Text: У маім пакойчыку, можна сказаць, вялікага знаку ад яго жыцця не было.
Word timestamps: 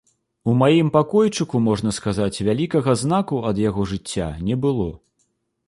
У 0.51 0.53
маім 0.61 0.87
пакойчыку, 0.95 1.61
можна 1.67 1.93
сказаць, 1.97 2.41
вялікага 2.49 2.97
знаку 3.03 3.35
ад 3.53 3.63
яго 3.69 3.81
жыцця 3.95 4.31
не 4.51 4.55
было. 4.67 4.91